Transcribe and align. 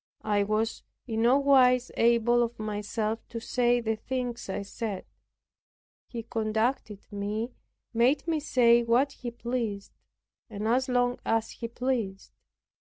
I 0.25 0.41
was 0.41 0.81
in 1.05 1.21
no 1.21 1.37
wise 1.37 1.91
able 1.95 2.41
of 2.41 2.57
myself 2.57 3.19
to 3.27 3.39
say 3.39 3.79
the 3.79 3.95
things 3.95 4.49
I 4.49 4.63
said. 4.63 5.05
He 6.07 6.21
who 6.21 6.23
conducted 6.23 7.05
me 7.11 7.51
made 7.93 8.27
me 8.27 8.39
say 8.39 8.81
what 8.81 9.11
He 9.11 9.29
pleased, 9.29 9.91
and 10.49 10.67
as 10.67 10.89
long 10.89 11.19
as 11.23 11.51
He 11.51 11.67
pleased. 11.67 12.31